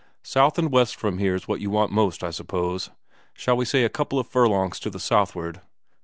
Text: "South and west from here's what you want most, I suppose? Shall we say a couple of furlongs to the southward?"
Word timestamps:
"South 0.23 0.57
and 0.57 0.71
west 0.71 0.95
from 0.95 1.19
here's 1.19 1.47
what 1.47 1.61
you 1.61 1.69
want 1.69 1.91
most, 1.91 2.23
I 2.23 2.31
suppose? 2.31 2.89
Shall 3.35 3.55
we 3.55 3.65
say 3.65 3.83
a 3.83 3.87
couple 3.87 4.17
of 4.17 4.25
furlongs 4.27 4.79
to 4.79 4.89
the 4.89 4.99
southward?" 4.99 5.61